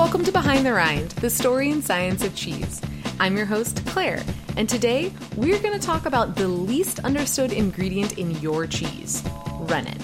[0.00, 2.80] welcome to Behind the Rind, the story and science of cheese.
[3.20, 4.22] I'm your host, Claire,
[4.56, 9.22] and today we're going to talk about the least understood ingredient in your cheese
[9.58, 10.02] rennet.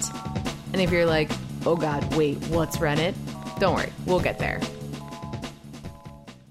[0.74, 1.30] And if you're like,
[1.64, 3.14] oh god, wait, what's rennet?
[3.58, 4.60] Don't worry, we'll get there.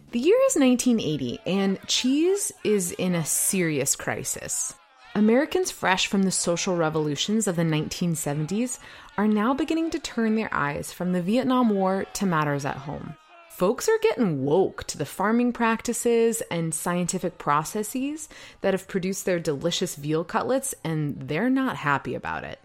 [0.09, 4.73] The year is 1980, and cheese is in a serious crisis.
[5.13, 8.79] Americans fresh from the social revolutions of the 1970s
[9.19, 13.15] are now beginning to turn their eyes from the Vietnam War to matters at home.
[13.55, 18.27] Folks are getting woke to the farming practices and scientific processes
[18.59, 22.59] that have produced their delicious veal cutlets, and they're not happy about it.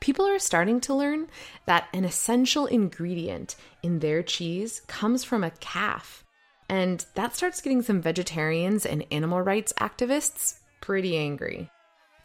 [0.00, 1.28] People are starting to learn
[1.64, 6.26] that an essential ingredient in their cheese comes from a calf.
[6.68, 11.70] And that starts getting some vegetarians and animal rights activists pretty angry.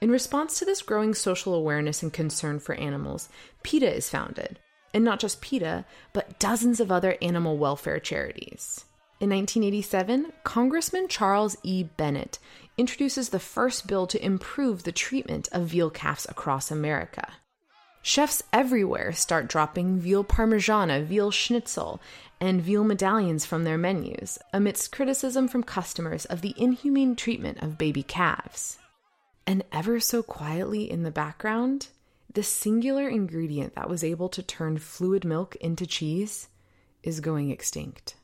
[0.01, 3.29] In response to this growing social awareness and concern for animals,
[3.63, 4.59] PETA is founded.
[4.93, 8.85] And not just PETA, but dozens of other animal welfare charities.
[9.19, 11.83] In 1987, Congressman Charles E.
[11.83, 12.39] Bennett
[12.77, 17.33] introduces the first bill to improve the treatment of veal calves across America.
[18.01, 22.01] Chefs everywhere start dropping veal parmigiana, veal schnitzel,
[22.41, 27.77] and veal medallions from their menus, amidst criticism from customers of the inhumane treatment of
[27.77, 28.77] baby calves.
[29.47, 31.87] And ever so quietly in the background,
[32.33, 36.49] the singular ingredient that was able to turn fluid milk into cheese
[37.03, 38.15] is going extinct.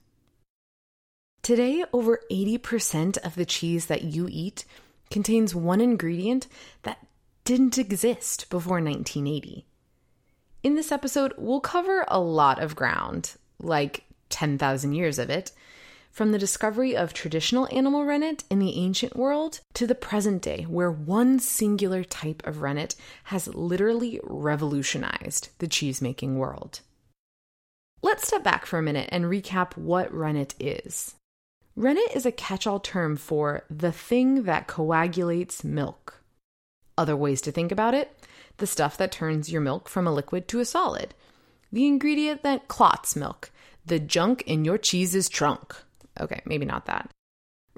[1.42, 4.66] Today, over 80% of the cheese that you eat
[5.10, 6.48] contains one ingredient
[6.84, 7.06] that
[7.44, 9.66] didn't exist before 1980.
[10.62, 15.52] In this episode, we'll cover a lot of ground, like 10,000 years of it,
[16.20, 20.64] from the discovery of traditional animal rennet in the ancient world to the present day,
[20.64, 26.82] where one singular type of rennet has literally revolutionized the cheesemaking world.
[28.02, 31.16] Let's step back for a minute and recap what rennet is.
[31.78, 36.22] Rennet is a catch all term for the thing that coagulates milk.
[36.98, 38.12] Other ways to think about it
[38.58, 41.14] the stuff that turns your milk from a liquid to a solid,
[41.72, 43.52] the ingredient that clots milk,
[43.86, 45.78] the junk in your cheese's trunk.
[46.20, 47.10] Okay, maybe not that.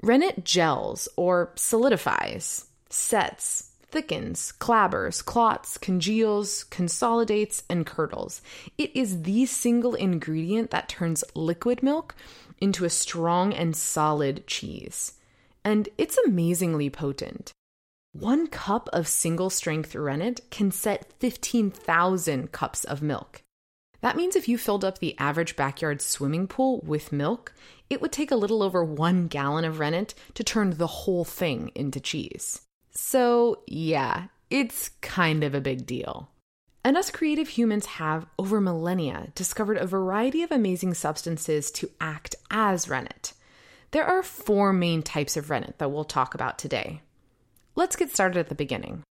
[0.02, 8.42] Rennet gels or solidifies, sets, thickens, clabbers, clots, congeals, consolidates, and curdles.
[8.78, 12.14] It is the single ingredient that turns liquid milk
[12.58, 15.12] into a strong and solid cheese.
[15.64, 17.52] And it's amazingly potent.
[18.12, 23.42] One cup of single strength rennet can set 15,000 cups of milk.
[24.02, 27.54] That means if you filled up the average backyard swimming pool with milk,
[27.88, 31.70] it would take a little over one gallon of rennet to turn the whole thing
[31.74, 32.62] into cheese.
[32.90, 36.28] So, yeah, it's kind of a big deal.
[36.84, 42.34] And us creative humans have, over millennia, discovered a variety of amazing substances to act
[42.50, 43.34] as rennet.
[43.92, 47.02] There are four main types of rennet that we'll talk about today.
[47.76, 49.04] Let's get started at the beginning.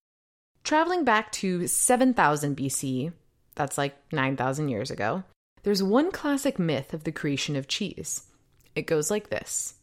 [0.64, 3.14] Traveling back to 7000 BC,
[3.56, 5.24] that's like 9,000 years ago,
[5.64, 8.24] there's one classic myth of the creation of cheese.
[8.76, 9.76] It goes like this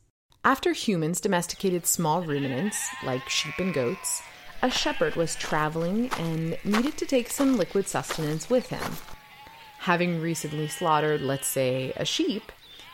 [0.45, 4.23] After humans domesticated small ruminants, like sheep and goats,
[4.61, 8.97] a shepherd was traveling and needed to take some liquid sustenance with him.
[9.81, 12.51] Having recently slaughtered, let's say, a sheep,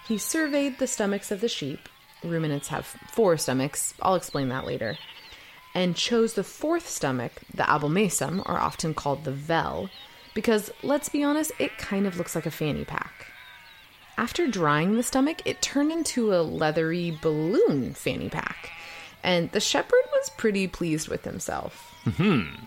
[0.07, 1.89] he surveyed the stomachs of the sheep.
[2.23, 4.99] Ruminants have four stomachs, I'll explain that later.
[5.75, 9.89] And chose the fourth stomach, the abomasum, or often called the vel,
[10.35, 13.27] because let's be honest, it kind of looks like a fanny pack.
[14.17, 18.71] After drying the stomach, it turned into a leathery balloon fanny pack,
[19.23, 21.95] and the shepherd was pretty pleased with himself.
[22.05, 22.65] Mm-hmm.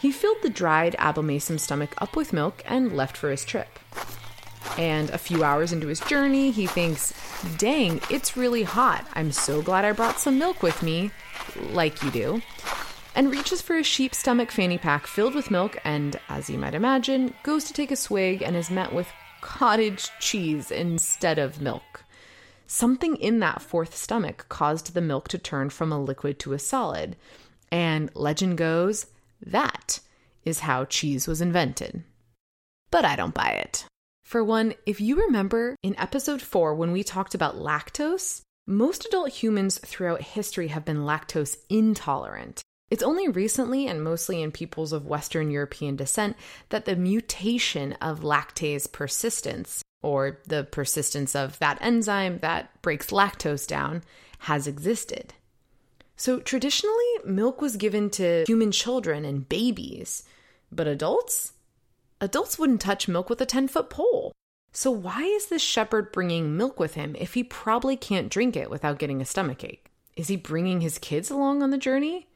[0.00, 3.78] He filled the dried abomasum stomach up with milk and left for his trip.
[4.78, 7.12] And a few hours into his journey, he thinks,
[7.56, 9.04] Dang, it's really hot.
[9.14, 11.10] I'm so glad I brought some milk with me,
[11.72, 12.42] like you do
[13.18, 16.72] and reaches for a sheep stomach fanny pack filled with milk and, as you might
[16.72, 19.08] imagine, goes to take a swig and is met with
[19.40, 22.04] cottage cheese instead of milk.
[22.68, 26.60] Something in that fourth stomach caused the milk to turn from a liquid to a
[26.60, 27.16] solid,
[27.72, 29.06] and legend goes
[29.44, 29.98] that
[30.44, 32.04] is how cheese was invented.
[32.92, 33.84] But I don't buy it.
[34.22, 39.30] For one, if you remember in episode 4 when we talked about lactose, most adult
[39.30, 42.62] humans throughout history have been lactose intolerant.
[42.90, 46.36] It's only recently, and mostly in peoples of Western European descent,
[46.70, 53.66] that the mutation of lactase persistence, or the persistence of that enzyme that breaks lactose
[53.66, 54.02] down,
[54.40, 55.34] has existed.
[56.16, 60.24] So traditionally, milk was given to human children and babies,
[60.72, 61.52] but adults?
[62.20, 64.32] Adults wouldn't touch milk with a 10 foot pole.
[64.72, 68.70] So, why is this shepherd bringing milk with him if he probably can't drink it
[68.70, 69.90] without getting a stomachache?
[70.16, 72.26] Is he bringing his kids along on the journey?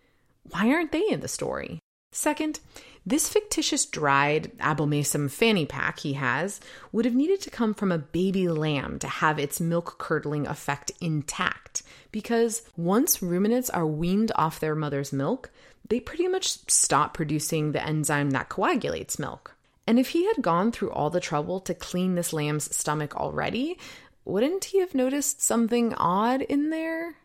[0.50, 1.78] Why aren't they in the story?
[2.12, 2.60] Second,
[3.06, 6.60] this fictitious dried abomasum fanny pack he has
[6.92, 10.92] would have needed to come from a baby lamb to have its milk curdling effect
[11.00, 15.50] intact, because once ruminants are weaned off their mother's milk,
[15.88, 19.56] they pretty much stop producing the enzyme that coagulates milk.
[19.86, 23.78] And if he had gone through all the trouble to clean this lamb's stomach already,
[24.24, 27.16] wouldn't he have noticed something odd in there?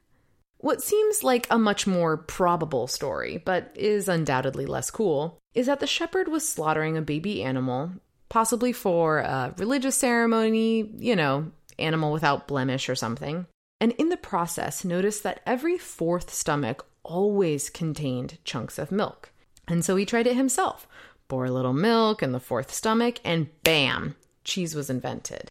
[0.60, 5.80] What seems like a much more probable story, but is undoubtedly less cool, is that
[5.80, 7.92] the shepherd was slaughtering a baby animal,
[8.30, 13.46] possibly for a religious ceremony, you know, animal without blemish or something.
[13.80, 19.32] And in the process, noticed that every fourth stomach always contained chunks of milk.
[19.68, 20.88] And so he tried it himself,
[21.28, 25.50] bore a little milk in the fourth stomach, and bam, cheese was invented.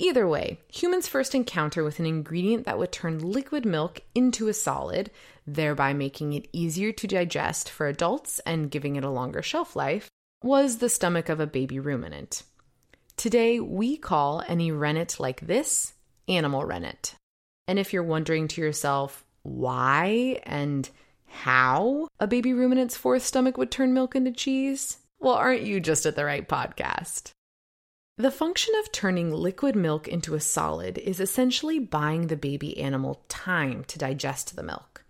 [0.00, 4.54] Either way, humans' first encounter with an ingredient that would turn liquid milk into a
[4.54, 5.10] solid,
[5.44, 10.08] thereby making it easier to digest for adults and giving it a longer shelf life,
[10.42, 12.44] was the stomach of a baby ruminant.
[13.16, 15.94] Today, we call any rennet like this
[16.28, 17.16] animal rennet.
[17.66, 20.88] And if you're wondering to yourself why and
[21.26, 26.06] how a baby ruminant's fourth stomach would turn milk into cheese, well, aren't you just
[26.06, 27.32] at the right podcast?
[28.18, 33.22] The function of turning liquid milk into a solid is essentially buying the baby animal
[33.28, 35.04] time to digest the milk.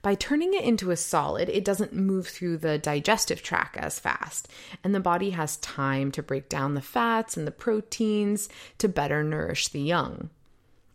[0.00, 4.48] By turning it into a solid, it doesn't move through the digestive tract as fast,
[4.82, 8.48] and the body has time to break down the fats and the proteins
[8.78, 10.30] to better nourish the young.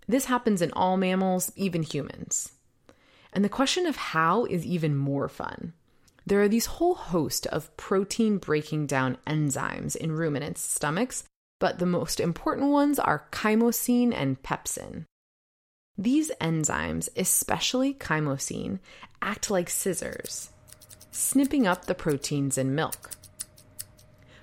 [0.07, 2.53] This happens in all mammals, even humans.
[3.31, 5.73] And the question of how is even more fun.
[6.25, 11.23] There are these whole host of protein breaking down enzymes in ruminants' stomachs
[11.59, 15.05] but the most important ones are chymosin and pepsin.
[15.97, 18.79] These enzymes, especially chymosin,
[19.21, 20.49] act like scissors,
[21.11, 23.11] snipping up the proteins in milk.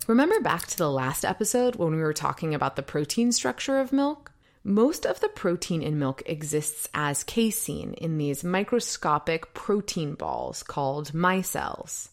[0.07, 3.93] Remember back to the last episode when we were talking about the protein structure of
[3.93, 4.33] milk?
[4.65, 11.13] Most of the protein in milk exists as casein in these microscopic protein balls called
[11.13, 12.09] micelles.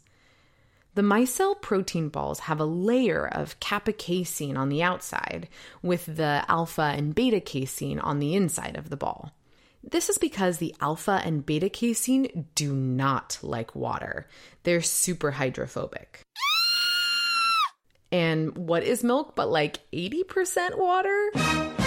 [1.00, 5.48] The micelle protein balls have a layer of kappa casein on the outside,
[5.82, 9.32] with the alpha and beta casein on the inside of the ball.
[9.82, 14.28] This is because the alpha and beta casein do not like water.
[14.64, 16.20] They're super hydrophobic.
[18.12, 21.79] And what is milk but like 80% water?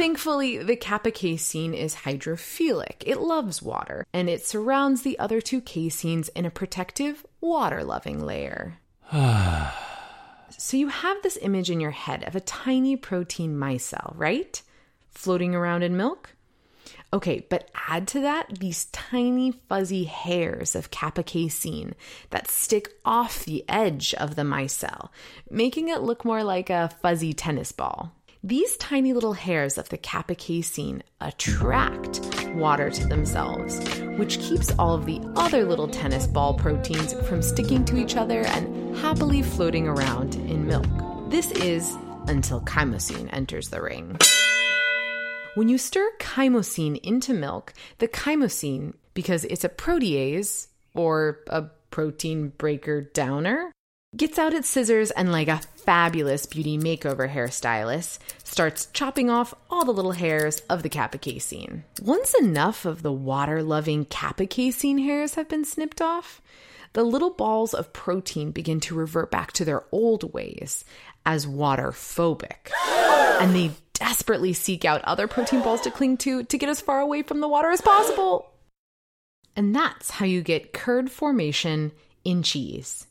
[0.00, 3.02] Thankfully, the kappa casein is hydrophilic.
[3.04, 8.24] It loves water, and it surrounds the other two caseins in a protective, water loving
[8.24, 8.78] layer.
[9.12, 14.62] so you have this image in your head of a tiny protein micelle, right?
[15.10, 16.30] Floating around in milk?
[17.12, 21.94] Okay, but add to that these tiny fuzzy hairs of kappa casein
[22.30, 25.10] that stick off the edge of the micelle,
[25.50, 28.14] making it look more like a fuzzy tennis ball.
[28.42, 30.34] These tiny little hairs of the kappa
[31.20, 32.20] attract
[32.54, 33.78] water to themselves,
[34.16, 38.40] which keeps all of the other little tennis ball proteins from sticking to each other
[38.40, 40.86] and happily floating around in milk.
[41.28, 41.94] This is
[42.28, 44.16] until chymosin enters the ring.
[45.54, 52.48] When you stir chymosin into milk, the chymosin, because it's a protease or a protein
[52.56, 53.70] breaker downer,
[54.16, 59.84] gets out its scissors and, like a fabulous beauty makeover hairstylist, starts chopping off all
[59.84, 61.84] the little hairs of the kappa casein.
[62.02, 66.42] Once enough of the water loving kappa casein hairs have been snipped off,
[66.92, 70.84] the little balls of protein begin to revert back to their old ways
[71.24, 72.70] as water phobic.
[73.40, 77.00] and they desperately seek out other protein balls to cling to to get as far
[77.00, 78.50] away from the water as possible.
[79.54, 81.92] And that's how you get curd formation
[82.24, 83.06] in cheese.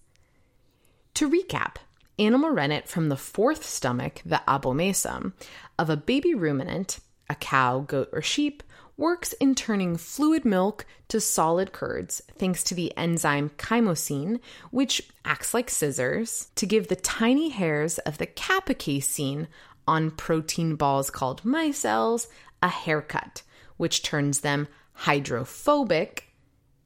[1.16, 1.76] To recap,
[2.18, 5.34] animal rennet from the fourth stomach, the abomasum,
[5.78, 7.00] of a baby ruminant,
[7.30, 8.64] a cow, goat, or sheep,
[9.00, 14.40] works in turning fluid milk to solid curds thanks to the enzyme chymosin,
[14.72, 19.48] which acts like scissors to give the tiny hairs of the kappa casein
[19.88, 22.28] on protein balls called micelles
[22.62, 23.42] a haircut,
[23.78, 26.26] which turns them hydrophobic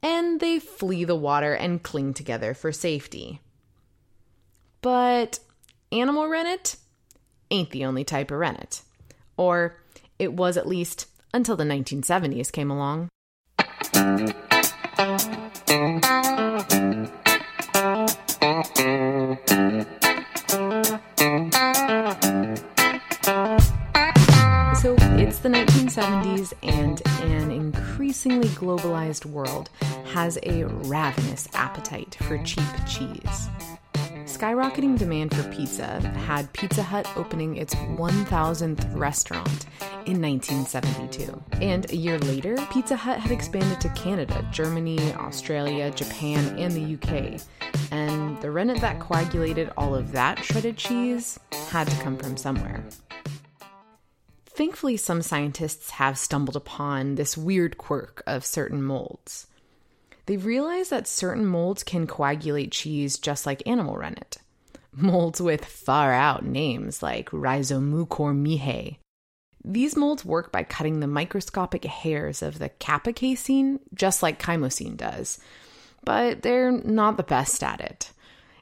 [0.03, 3.41] and they flee the water and cling together for safety.
[4.83, 5.39] But
[5.93, 6.75] animal rennet
[7.49, 8.81] ain't the only type of rennet.
[9.37, 9.77] Or
[10.19, 13.07] it was at least until the 1970s came along.
[24.75, 29.69] So it's the 1970s, and an increasingly globalized world
[30.07, 33.47] has a ravenous appetite for cheap cheese.
[34.43, 39.67] Skyrocketing demand for pizza had Pizza Hut opening its 1000th restaurant
[40.05, 41.41] in 1972.
[41.61, 46.95] And a year later, Pizza Hut had expanded to Canada, Germany, Australia, Japan, and the
[46.95, 47.39] UK.
[47.91, 52.83] And the rennet that coagulated all of that shredded cheese had to come from somewhere.
[54.45, 59.47] Thankfully, some scientists have stumbled upon this weird quirk of certain molds.
[60.25, 64.37] They've realized that certain molds can coagulate cheese just like animal rennet.
[64.91, 68.97] Molds with far out names like Rhizomucor miehei.
[69.65, 75.39] These molds work by cutting the microscopic hairs of the casein, just like chymosin does,
[76.03, 78.11] but they're not the best at it.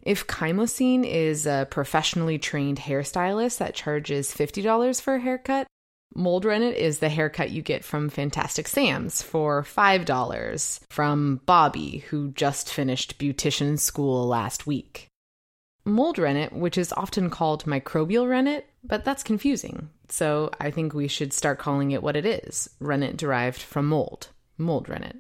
[0.04, 5.68] If chymosin is a professionally trained hairstylist that charges $50 for a haircut,
[6.14, 12.32] Mold Rennet is the haircut you get from Fantastic Sam's for $5 from Bobby, who
[12.32, 15.08] just finished beautician school last week.
[15.86, 19.90] Mold rennet, which is often called microbial rennet, but that's confusing.
[20.10, 24.28] So I think we should start calling it what it is rennet derived from mold,
[24.58, 25.16] mold rennet.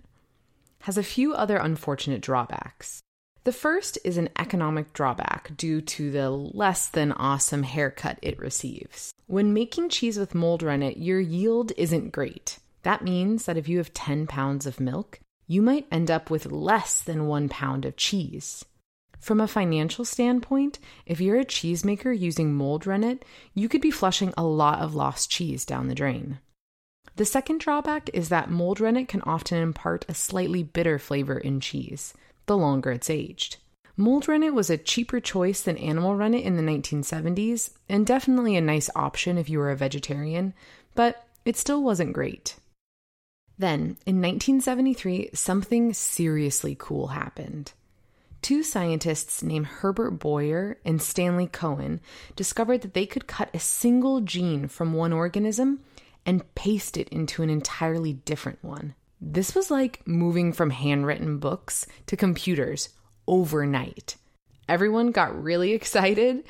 [0.82, 3.02] Has a few other unfortunate drawbacks.
[3.44, 9.12] The first is an economic drawback due to the less than awesome haircut it receives.
[9.26, 12.60] When making cheese with mold rennet, your yield isn't great.
[12.84, 16.52] That means that if you have 10 pounds of milk, you might end up with
[16.52, 18.64] less than one pound of cheese.
[19.20, 24.36] From a financial standpoint, if you're a cheesemaker using mold rennet, you could be flushing
[24.38, 26.38] a lot of lost cheese down the drain.
[27.16, 31.60] The second drawback is that mold rennet can often impart a slightly bitter flavor in
[31.60, 32.14] cheese
[32.52, 33.56] the longer it's aged.
[33.96, 38.62] Mold rennet was a cheaper choice than animal rennet in the 1970s, and definitely a
[38.62, 40.54] nice option if you were a vegetarian,
[40.94, 42.58] but it still wasn't great.
[43.58, 47.72] Then, in 1973, something seriously cool happened.
[48.42, 52.02] Two scientists named Herbert Boyer and Stanley Cohen
[52.36, 55.80] discovered that they could cut a single gene from one organism
[56.26, 58.96] and paste it into an entirely different one.
[59.22, 62.90] This was like moving from handwritten books to computers
[63.28, 64.16] overnight.
[64.68, 66.44] Everyone got really excited,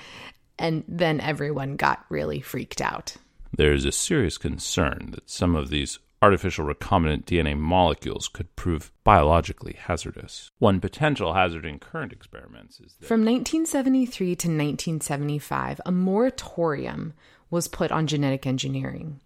[0.58, 3.18] and then everyone got really freaked out.
[3.58, 8.92] There is a serious concern that some of these artificial recombinant DNA molecules could prove
[9.04, 10.50] biologically hazardous.
[10.60, 13.08] One potential hazard in current experiments is that.
[13.08, 17.13] From 1973 to 1975, a moratorium
[17.50, 19.20] was put on genetic engineering.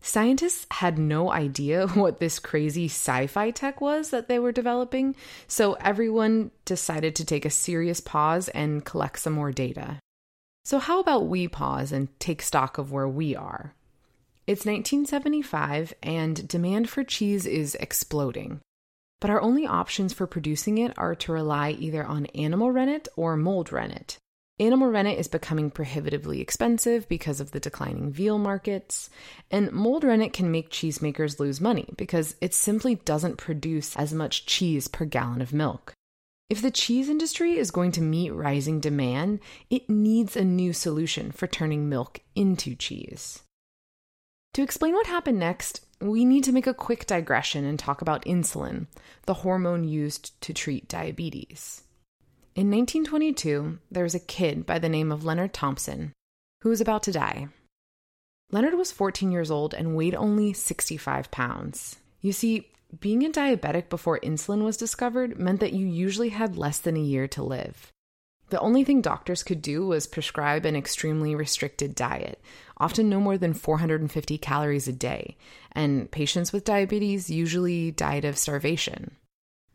[0.00, 5.14] Scientists had no idea what this crazy sci fi tech was that they were developing,
[5.46, 9.98] so everyone decided to take a serious pause and collect some more data.
[10.64, 13.74] So, how about we pause and take stock of where we are?
[14.46, 18.60] It's 1975 and demand for cheese is exploding.
[19.20, 23.36] But our only options for producing it are to rely either on animal rennet or
[23.36, 24.16] mold rennet.
[24.60, 29.08] Animal rennet is becoming prohibitively expensive because of the declining veal markets,
[29.52, 34.46] and mold rennet can make cheesemakers lose money because it simply doesn't produce as much
[34.46, 35.92] cheese per gallon of milk.
[36.50, 39.38] If the cheese industry is going to meet rising demand,
[39.70, 43.42] it needs a new solution for turning milk into cheese.
[44.54, 48.24] To explain what happened next, we need to make a quick digression and talk about
[48.24, 48.86] insulin,
[49.26, 51.84] the hormone used to treat diabetes.
[52.58, 56.12] In 1922, there was a kid by the name of Leonard Thompson
[56.62, 57.46] who was about to die.
[58.50, 61.98] Leonard was 14 years old and weighed only 65 pounds.
[62.20, 66.80] You see, being a diabetic before insulin was discovered meant that you usually had less
[66.80, 67.92] than a year to live.
[68.48, 72.42] The only thing doctors could do was prescribe an extremely restricted diet,
[72.76, 75.36] often no more than 450 calories a day,
[75.70, 79.12] and patients with diabetes usually died of starvation.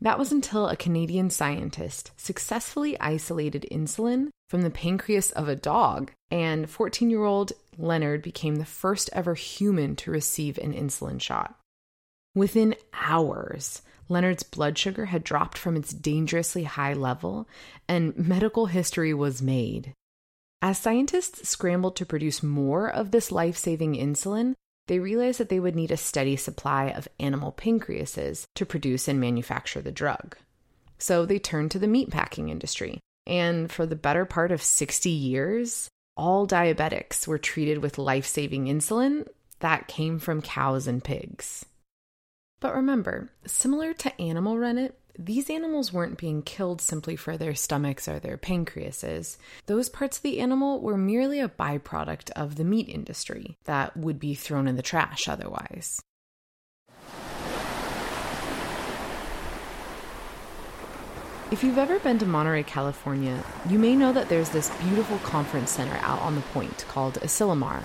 [0.00, 6.12] That was until a Canadian scientist successfully isolated insulin from the pancreas of a dog,
[6.30, 11.58] and 14 year old Leonard became the first ever human to receive an insulin shot.
[12.34, 17.48] Within hours, Leonard's blood sugar had dropped from its dangerously high level,
[17.88, 19.92] and medical history was made.
[20.60, 24.54] As scientists scrambled to produce more of this life saving insulin,
[24.86, 29.18] they realized that they would need a steady supply of animal pancreases to produce and
[29.20, 30.36] manufacture the drug.
[30.98, 33.00] So they turned to the meatpacking industry.
[33.26, 38.66] And for the better part of 60 years, all diabetics were treated with life saving
[38.66, 39.26] insulin
[39.60, 41.64] that came from cows and pigs.
[42.60, 48.08] But remember, similar to animal rennet, these animals weren't being killed simply for their stomachs
[48.08, 49.38] or their pancreases.
[49.66, 54.18] Those parts of the animal were merely a byproduct of the meat industry that would
[54.18, 56.02] be thrown in the trash otherwise.
[61.50, 65.70] If you've ever been to Monterey, California, you may know that there's this beautiful conference
[65.70, 67.84] center out on the point called Asilomar.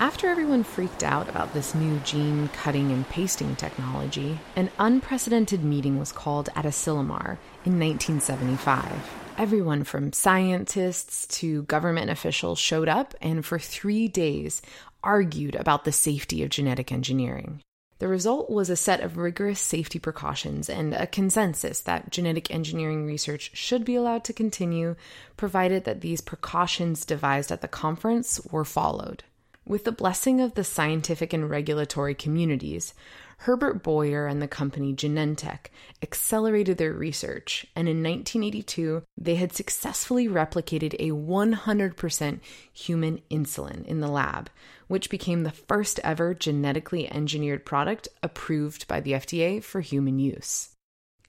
[0.00, 5.98] After everyone freaked out about this new gene cutting and pasting technology, an unprecedented meeting
[5.98, 8.92] was called at Asilomar in 1975.
[9.36, 14.62] Everyone from scientists to government officials showed up and for three days
[15.02, 17.60] argued about the safety of genetic engineering.
[17.98, 23.04] The result was a set of rigorous safety precautions and a consensus that genetic engineering
[23.04, 24.94] research should be allowed to continue,
[25.36, 29.24] provided that these precautions devised at the conference were followed.
[29.68, 32.94] With the blessing of the scientific and regulatory communities,
[33.40, 35.66] Herbert Boyer and the company Genentech
[36.02, 42.40] accelerated their research, and in 1982, they had successfully replicated a 100%
[42.72, 44.48] human insulin in the lab,
[44.86, 50.70] which became the first ever genetically engineered product approved by the FDA for human use.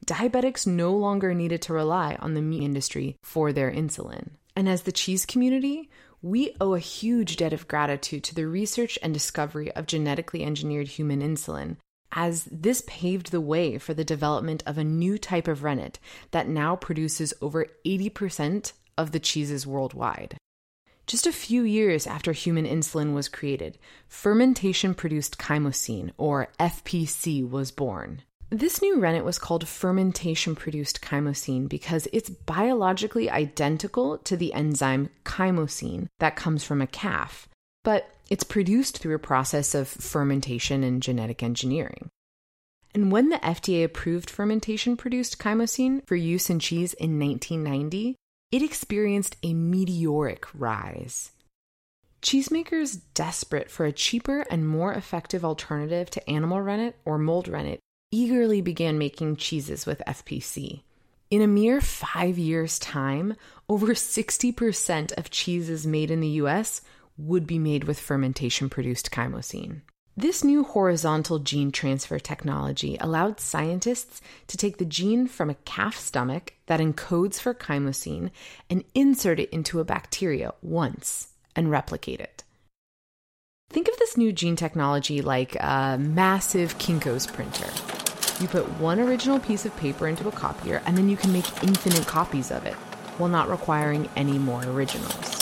[0.06, 4.30] Diabetics no longer needed to rely on the meat industry for their insulin.
[4.56, 5.90] And as the cheese community,
[6.22, 10.88] we owe a huge debt of gratitude to the research and discovery of genetically engineered
[10.88, 11.78] human insulin
[12.12, 16.00] as this paved the way for the development of a new type of rennet
[16.32, 20.36] that now produces over 80% of the cheeses worldwide.
[21.08, 27.72] Just a few years after human insulin was created, fermentation produced chymosin, or FPC, was
[27.72, 28.22] born.
[28.52, 35.10] This new rennet was called fermentation produced chymosin because it's biologically identical to the enzyme
[35.24, 37.48] chymosin that comes from a calf,
[37.84, 42.10] but it's produced through a process of fermentation and genetic engineering.
[42.96, 48.16] And when the FDA approved fermentation produced chymosin for use in cheese in 1990,
[48.52, 51.34] it experienced a meteoric rise.
[52.24, 57.80] Cheesemakers desperate for a cheaper and more effective alternative to animal rennet or mold rennet
[58.12, 60.82] eagerly began making cheeses with FPC.
[61.30, 63.36] In a mere five years' time,
[63.68, 66.82] over 60% of cheeses made in the US
[67.18, 69.82] would be made with fermentation produced chymosin.
[70.18, 75.98] This new horizontal gene transfer technology allowed scientists to take the gene from a calf
[75.98, 78.32] stomach that encodes for chymosin
[78.70, 82.44] and insert it into a bacteria once and replicate it.
[83.70, 87.99] Think of this new gene technology like a massive Kinko's printer.
[88.40, 91.64] You put one original piece of paper into a copier, and then you can make
[91.64, 92.76] infinite copies of it
[93.18, 95.40] while not requiring any more originals.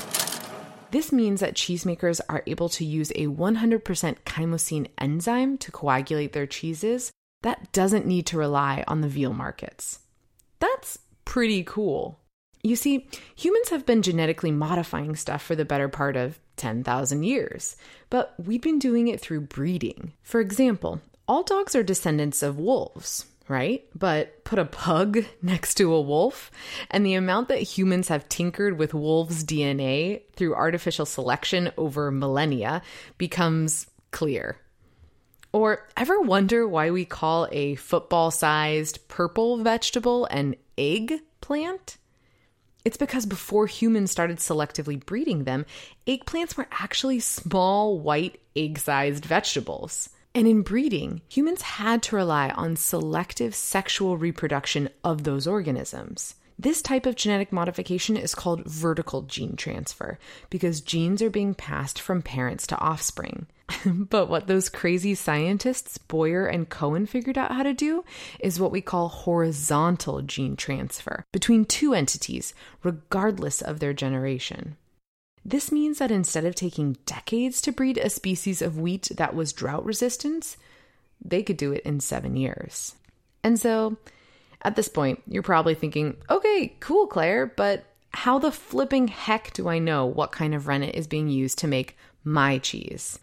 [0.89, 3.81] This means that cheesemakers are able to use a 100%
[4.25, 7.11] chymosin enzyme to coagulate their cheeses
[7.43, 9.99] that doesn't need to rely on the veal markets.
[10.59, 12.19] That's pretty cool.
[12.63, 17.75] You see, humans have been genetically modifying stuff for the better part of 10,000 years,
[18.09, 20.13] but we've been doing it through breeding.
[20.23, 23.85] For example, all dogs are descendants of wolves right?
[23.95, 26.51] But put a pug next to a wolf,
[26.91, 32.81] and the amount that humans have tinkered with wolves' DNA through artificial selection over millennia
[33.17, 34.57] becomes clear.
[35.53, 41.97] Or ever wonder why we call a football sized purple vegetable an eggplant?
[42.83, 45.65] It's because before humans started selectively breeding them,
[46.05, 50.09] eggplants were actually small, white, egg sized vegetables.
[50.37, 56.35] And in breeding, humans had to rely on selective sexual reproduction of those organisms.
[56.59, 60.19] This type of genetic modification is called vertical gene transfer
[60.51, 63.47] because genes are being passed from parents to offspring.
[63.87, 68.05] but what those crazy scientists, Boyer and Cohen, figured out how to do
[68.39, 74.77] is what we call horizontal gene transfer between two entities, regardless of their generation.
[75.47, 79.53] This means that instead of taking decades to breed a species of wheat that was
[79.53, 80.57] drought resistant,
[81.23, 82.95] they could do it in seven years.
[83.45, 83.95] And so,
[84.61, 89.69] at this point, you're probably thinking, okay, cool, Claire, but how the flipping heck do
[89.69, 93.17] I know what kind of rennet is being used to make my cheese?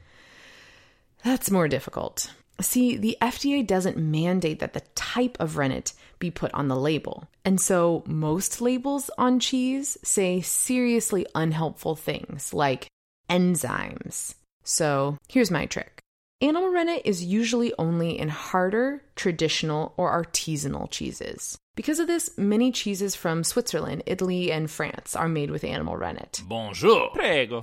[1.24, 2.32] That's more difficult.
[2.60, 7.28] See, the FDA doesn't mandate that the type of rennet be put on the label.
[7.44, 12.86] And so most labels on cheese say seriously unhelpful things like
[13.28, 14.34] enzymes.
[14.62, 16.00] So here's my trick.
[16.40, 21.58] Animal rennet is usually only in harder, traditional, or artisanal cheeses.
[21.76, 26.40] Because of this, many cheeses from Switzerland, Italy, and France are made with animal rennet.
[26.46, 27.10] Bonjour.
[27.10, 27.62] Prego.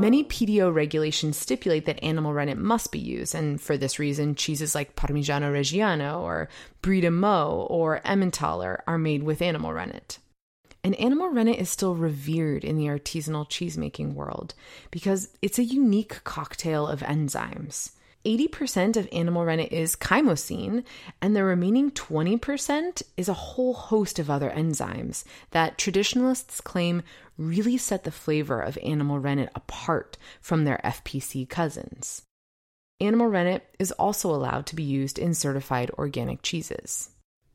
[0.00, 4.74] Many PDO regulations stipulate that animal rennet must be used, and for this reason, cheeses
[4.74, 6.48] like Parmigiano Reggiano or
[6.82, 10.18] Brie de Meaux or Emmentaler are made with animal rennet.
[10.82, 14.54] And animal rennet is still revered in the artisanal cheesemaking world
[14.90, 17.92] because it's a unique cocktail of enzymes.
[18.26, 20.82] 80% of animal rennet is chymosin,
[21.22, 27.04] and the remaining 20% is a whole host of other enzymes that traditionalists claim
[27.38, 32.22] really set the flavor of animal rennet apart from their FPC cousins.
[33.00, 37.10] Animal rennet is also allowed to be used in certified organic cheeses.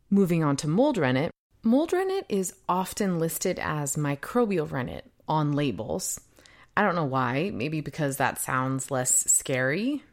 [0.10, 1.32] Moving on to mold rennet,
[1.64, 6.22] mold rennet is often listed as microbial rennet on labels.
[6.78, 10.04] I don't know why, maybe because that sounds less scary,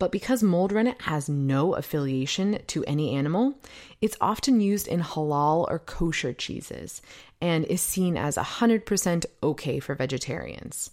[0.00, 3.54] but because mold rennet has no affiliation to any animal,
[4.00, 7.02] it's often used in halal or kosher cheeses
[7.40, 10.90] and is seen as 100% okay for vegetarians.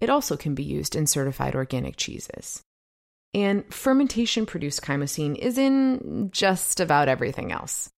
[0.00, 2.62] It also can be used in certified organic cheeses.
[3.34, 7.90] And fermentation produced chymosin is in just about everything else.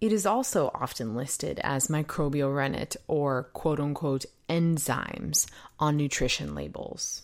[0.00, 7.22] It is also often listed as microbial rennet or quote unquote enzymes on nutrition labels.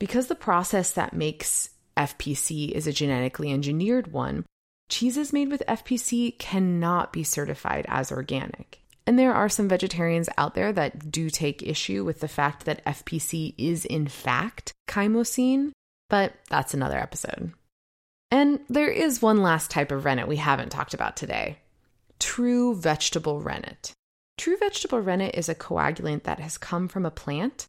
[0.00, 4.44] Because the process that makes FPC is a genetically engineered one,
[4.88, 8.80] cheeses made with FPC cannot be certified as organic.
[9.06, 12.84] And there are some vegetarians out there that do take issue with the fact that
[12.84, 15.70] FPC is in fact chymosin,
[16.10, 17.52] but that's another episode.
[18.30, 21.58] And there is one last type of rennet we haven't talked about today
[22.18, 23.92] true vegetable rennet.
[24.38, 27.66] True vegetable rennet is a coagulant that has come from a plant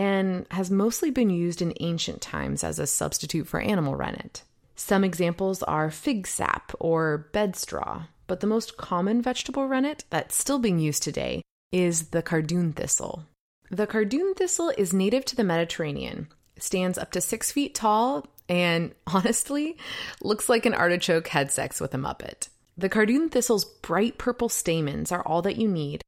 [0.00, 4.42] and has mostly been used in ancient times as a substitute for animal rennet.
[4.74, 10.34] Some examples are fig sap or bed straw, but the most common vegetable rennet that's
[10.34, 13.26] still being used today is the cardoon thistle.
[13.70, 18.94] The cardoon thistle is native to the Mediterranean, stands up to six feet tall, and
[19.06, 19.76] honestly,
[20.22, 22.48] looks like an artichoke had sex with a Muppet.
[22.78, 26.00] The cardoon thistle's bright purple stamens are all that you need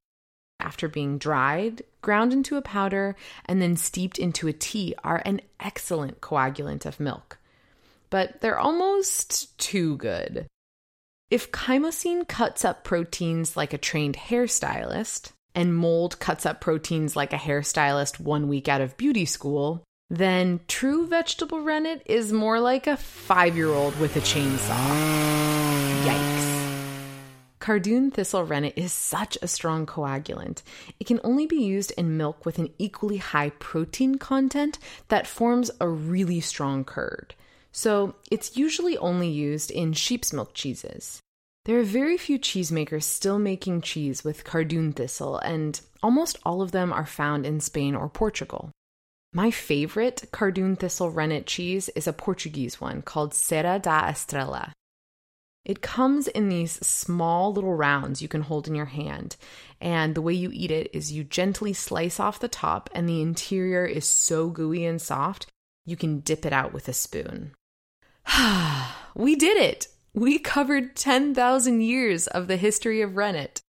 [0.62, 5.40] after being dried, ground into a powder, and then steeped into a tea are an
[5.60, 7.38] excellent coagulant of milk.
[8.10, 10.46] But they're almost too good.
[11.30, 17.32] If chymosin cuts up proteins like a trained hairstylist, and mold cuts up proteins like
[17.32, 22.86] a hairstylist one week out of beauty school, then true vegetable rennet is more like
[22.86, 24.76] a five year old with a chainsaw.
[26.04, 26.31] Yikes.
[27.62, 30.62] Cardoon thistle rennet is such a strong coagulant.
[30.98, 35.70] It can only be used in milk with an equally high protein content that forms
[35.80, 37.36] a really strong curd.
[37.70, 41.20] So it's usually only used in sheep's milk cheeses.
[41.64, 46.72] There are very few cheesemakers still making cheese with cardoon thistle, and almost all of
[46.72, 48.72] them are found in Spain or Portugal.
[49.32, 54.72] My favorite cardoon thistle rennet cheese is a Portuguese one called Serra da Estrela.
[55.64, 59.36] It comes in these small little rounds you can hold in your hand.
[59.80, 63.22] And the way you eat it is you gently slice off the top, and the
[63.22, 65.46] interior is so gooey and soft,
[65.86, 67.52] you can dip it out with a spoon.
[69.14, 69.88] we did it!
[70.14, 73.62] We covered 10,000 years of the history of rennet.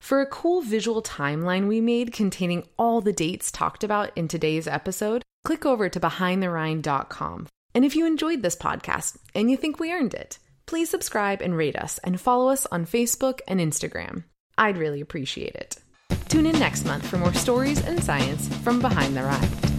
[0.00, 4.68] For a cool visual timeline we made containing all the dates talked about in today's
[4.68, 7.48] episode, click over to behindtherind.com.
[7.74, 11.56] And if you enjoyed this podcast and you think we earned it, please subscribe and
[11.56, 14.24] rate us and follow us on Facebook and Instagram.
[14.56, 15.76] I'd really appreciate it.
[16.28, 19.73] Tune in next month for more stories and science from behind the Rind.